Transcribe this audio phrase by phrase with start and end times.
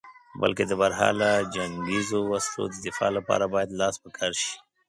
[0.41, 4.53] بلکې د برحاله جنګیزو وسلو د دفاع لپاره باید لاس په کار شې.